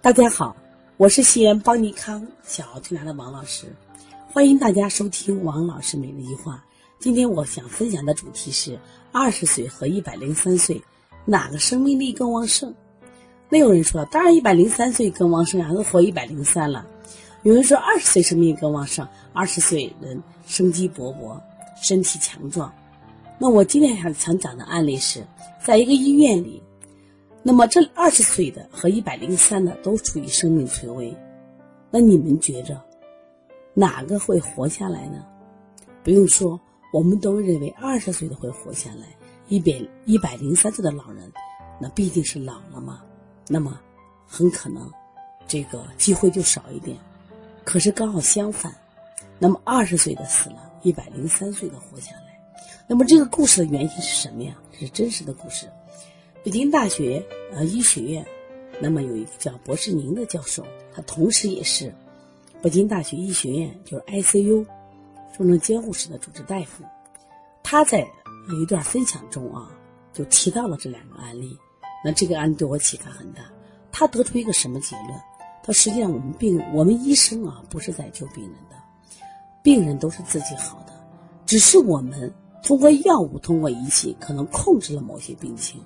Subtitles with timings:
[0.00, 0.54] 大家好，
[0.96, 3.66] 我是西安邦尼康小儿推拿的王老师，
[4.32, 6.64] 欢迎大家收听王老师每日一话。
[7.00, 8.78] 今天我想分享的主题是
[9.10, 10.80] 二十岁和一百零三岁
[11.24, 12.72] 哪个生命力更旺盛？
[13.48, 16.86] 那有人说，当然一百零三岁更旺盛啊，都活一百零三了。
[17.42, 21.40] 有人说二十岁生命更旺盛，二十岁人生机勃勃，
[21.82, 22.72] 身体强壮。
[23.36, 25.26] 那我今天想想讲的案例是
[25.60, 26.62] 在一个医院里。
[27.42, 31.16] 那么这二十岁的和一百零三的都处于生命垂危，
[31.90, 32.80] 那你们觉着
[33.74, 35.24] 哪个会活下来呢？
[36.02, 36.60] 不用说，
[36.92, 39.06] 我们都认为二十岁的会活下来，
[39.48, 39.72] 一百
[40.04, 41.30] 一百零三岁的老人，
[41.80, 43.02] 那毕竟是老了嘛，
[43.46, 43.80] 那么
[44.26, 44.90] 很可能
[45.46, 46.96] 这个机会就少一点。
[47.64, 48.74] 可是刚好相反，
[49.38, 52.40] 那么二十岁的死了，一百零三岁的活下来。
[52.86, 54.56] 那么这个故事的原因是什么呀？
[54.72, 55.66] 这是真实的故事。
[56.44, 57.22] 北京大学
[57.52, 58.24] 呃医学院，
[58.80, 61.92] 那么有一个叫博士宁的教授，他同时也是
[62.62, 64.64] 北京大学医学院就是 ICU
[65.36, 66.84] 重症监护室的主治大夫。
[67.62, 68.06] 他在
[68.48, 69.70] 有一段分享中啊，
[70.12, 71.58] 就提到了这两个案例。
[72.04, 73.42] 那这个案例对我启发很大。
[73.90, 75.20] 他得出一个什么结论？
[75.62, 78.76] 他实际上我们病我们医生啊不是在救病人的，
[79.62, 80.92] 病人都是自己好的，
[81.44, 85.80] 只是我们通过药物、通过仪器可能控制了某些病情。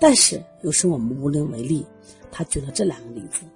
[0.00, 1.86] 但是有时我们无能为力。
[2.30, 3.46] 他举了这两个例子，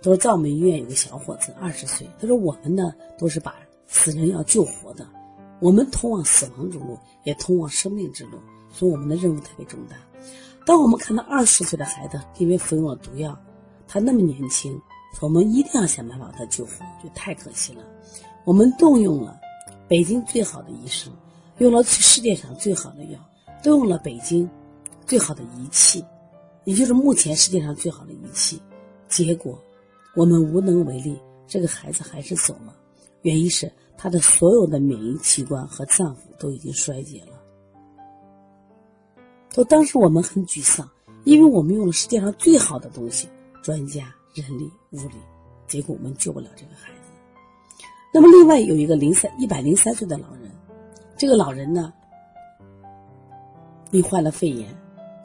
[0.00, 2.08] 他说在我们医院有个小伙子，二十岁。
[2.20, 3.56] 他说我们呢都是把
[3.88, 5.04] 死人要救活的，
[5.58, 8.38] 我们通往死亡之路，也通往生命之路，
[8.70, 9.96] 所以我们的任务特别重大。
[10.64, 13.36] 当我们看到二十岁的孩子因为服用了毒药，
[13.88, 14.80] 他那么年轻，
[15.20, 17.82] 我们一定要想办法把他救活，就太可惜了。
[18.44, 19.36] 我们动用了
[19.88, 21.12] 北京最好的医生，
[21.58, 23.18] 用了世界上最好的药，
[23.64, 24.48] 动用了北京。
[25.08, 26.04] 最好的仪器，
[26.64, 28.60] 也就是目前世界上最好的仪器，
[29.08, 29.58] 结果
[30.14, 32.76] 我们无能为力，这个孩子还是走了。
[33.22, 37.42] 原因是他的所有的免疫器官和脏腑都已经衰竭了。
[39.54, 40.86] 说当时我们很沮丧，
[41.24, 43.26] 因为我们用了世界上最好的东西，
[43.62, 45.16] 专家、人力、物力，
[45.66, 47.10] 结果我们救不了这个孩子。
[48.12, 50.50] 那么另外有一个零三一百零三岁的老人，
[51.16, 51.94] 这个老人呢，
[53.90, 54.68] 因患了肺炎。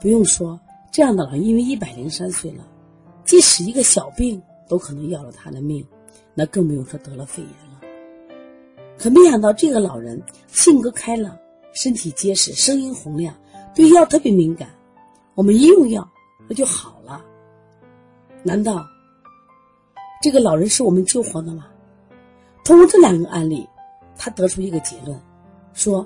[0.03, 0.59] 不用说，
[0.91, 2.67] 这样的老人因为一百零三岁了，
[3.23, 5.81] 即使一个小病都可能要了他的命，
[6.33, 7.79] 那更不用说得了肺炎了。
[8.97, 11.37] 可没想到这个老人性格开朗，
[11.71, 13.33] 身体结实，声音洪亮，
[13.73, 14.67] 对药特别敏感。
[15.35, 16.05] 我们一用药，
[16.49, 17.23] 那就好了。
[18.43, 18.85] 难道
[20.21, 21.67] 这个老人是我们救活的吗？
[22.65, 23.65] 通过这两个案例，
[24.17, 25.17] 他得出一个结论，
[25.71, 26.05] 说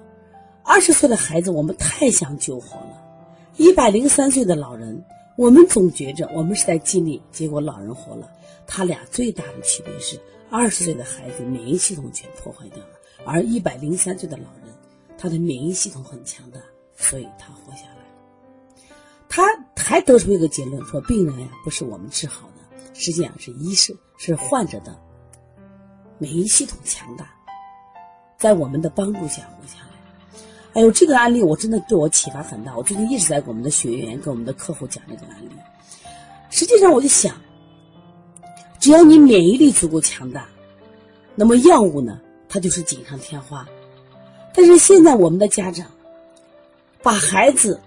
[0.64, 3.06] 二十岁的孩子我们太想救活了。
[3.58, 5.04] 一百零三岁的老人，
[5.36, 8.30] 我们总觉着我们是在尽力，结果老人活了。
[8.68, 10.20] 他俩最大的区别是，
[10.52, 12.90] 二十岁的孩子免疫系统全破坏掉了，
[13.26, 14.72] 而一百零三岁的老人，
[15.18, 16.60] 他的免疫系统很强大，
[16.96, 18.02] 所以他活下来了。
[19.28, 19.44] 他
[19.76, 24.96] 还得出一个结论，说病人呀不是我们治好的，实际上是医生是患者的
[26.20, 27.28] 免疫系统强大，
[28.38, 29.87] 在我们的帮助下活下来。
[30.78, 32.78] 哎呦，这个案例我真的对我启发很大。
[32.78, 35.50] 我最近一直在给我们的学员、跟我们的客户讲这个案例。
[36.52, 37.34] 实际上，我就想，
[38.80, 40.48] 只要你免疫力足够强大，
[41.34, 43.68] 那么药物呢，它就是锦上添花。
[44.54, 45.88] 但是现在我们的家长
[47.02, 47.82] 把孩子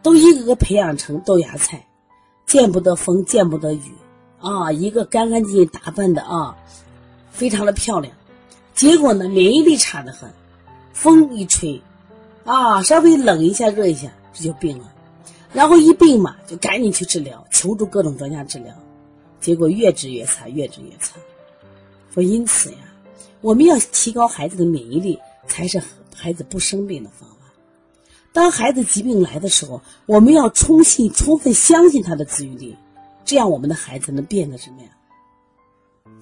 [0.00, 1.84] 都一个个培养成豆芽菜，
[2.46, 3.92] 见不得风，见不得雨
[4.38, 6.56] 啊，一个干干净净打扮的啊，
[7.32, 8.14] 非常的漂亮，
[8.76, 10.32] 结果呢，免疫力差得很，
[10.92, 11.82] 风一吹。
[12.46, 14.94] 啊，稍微冷一下、热一下，这就病了，
[15.52, 18.72] 然后一病嘛，就赶紧去治疗，求助各种专家治疗，
[19.40, 21.16] 结果越治越差，越治越差。
[22.14, 22.78] 说因此呀，
[23.40, 25.82] 我们要提高孩子的免疫力，才是
[26.14, 27.34] 孩子不生病的方法。
[28.32, 32.76] 当孩子疾病来的时候，我们要充信、充分相信他的自愈力，
[33.24, 34.88] 这样我们的孩子能变得什么呀？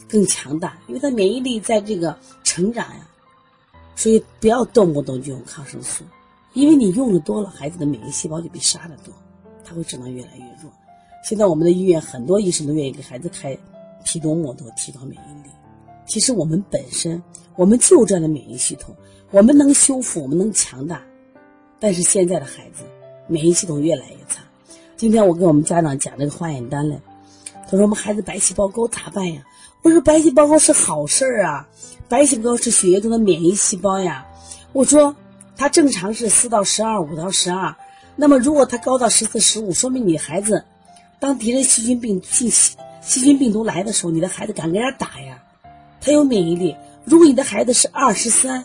[0.09, 3.07] 更强大，因为他免疫力在这个成长呀。
[3.97, 6.05] 所以不要动不动就用抗生素，
[6.53, 9.15] 因为你用的多了，孩子的免疫细胞就比杀的多，
[9.65, 10.71] 他会只能越来越弱。
[11.25, 13.57] 现在我们的医院很多医生都愿意给孩子开
[14.05, 15.51] 皮多莫多，提高免疫力。
[16.07, 17.23] 其实我们本身
[17.57, 18.95] 我们就这样的免疫系统，
[19.31, 21.01] 我们能修复，我们能强大。
[21.81, 22.83] 但是现在的孩子
[23.27, 24.43] 免疫系统越来越差。
[24.97, 27.01] 今天我跟我们家长讲这个化验单嘞，
[27.65, 29.43] 他说我们孩子白细胞高咋办呀？
[29.83, 31.69] 我说白细胞高是好事儿啊。
[32.15, 34.25] 白细胞是血液中的免疫细胞呀，
[34.73, 35.17] 我说
[35.57, 37.75] 它正常是四到十二，五到十二，
[38.15, 40.65] 那么如果它高到十四、十五，说明你孩子
[41.19, 42.77] 当敌人细菌病进细
[43.21, 45.43] 菌病毒来的时候，你的孩子敢跟人家打呀？
[46.01, 46.77] 他有免疫力。
[47.05, 48.65] 如果你的孩子是二十三，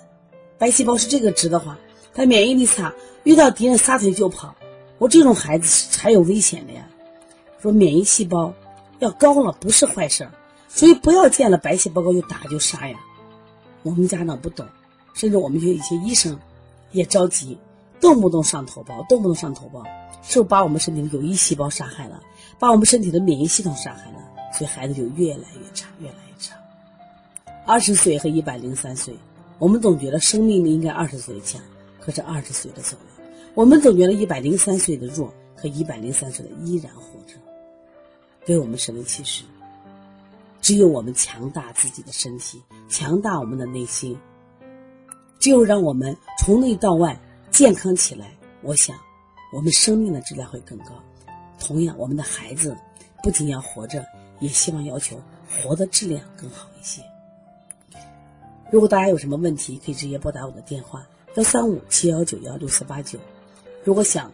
[0.60, 1.80] 白细胞是这个值的话，
[2.14, 2.94] 他免疫力差，
[3.24, 4.54] 遇到敌人撒腿就跑。
[5.00, 6.86] 我这种孩子才有危险的呀。
[7.64, 8.54] 说免疫细胞
[9.00, 10.30] 要高了不是坏事，
[10.68, 12.96] 所以不要见了白细胞高就打就杀呀。
[13.84, 14.66] 我们家长不懂，
[15.14, 16.38] 甚至我们有一些医生
[16.92, 17.58] 也着急，
[18.02, 19.84] 动不动上头孢，动不动上头孢，
[20.22, 22.22] 是不把我们身体的有益细胞杀害了，
[22.60, 24.20] 把我们身体的免疫系统杀害了？
[24.54, 26.56] 所以孩子就越来越差，越来越差。
[27.66, 29.16] 二十岁和一百零三岁，
[29.60, 31.62] 我们总觉得生命力应该二十岁强，
[32.02, 33.24] 可是二十岁的走了；
[33.54, 37.36] 我们总觉得一百零三岁的弱，可一百零三岁的依然活着。
[38.46, 39.44] 给我们神的启示：
[40.70, 44.16] 只有我们强大自己的身体，强大我们的内心，
[45.40, 47.20] 只有让我们从内到外
[47.50, 48.96] 健康起来，我想
[49.52, 50.92] 我们生命的质量会更高。
[51.60, 52.78] 同样，我们的孩子
[53.24, 54.06] 不仅要活着，
[54.42, 55.20] 也希望要求
[55.50, 57.02] 活的质量更好一些。
[58.70, 63.18] 如果大家有什么问题，可以直接拨打我的电话幺三五七幺九幺六四八九。
[63.84, 64.32] 如果想，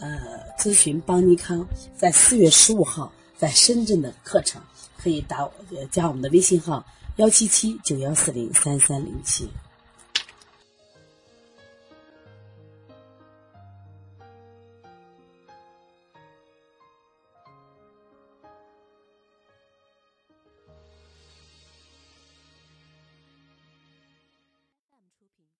[0.00, 0.18] 呃，
[0.58, 1.64] 咨询邦尼康
[1.96, 4.62] 在四月十五号在深圳的课程，
[4.96, 5.48] 可以打
[5.90, 6.86] 加我们的微信号
[7.16, 9.48] 幺七七九幺四零三三零七。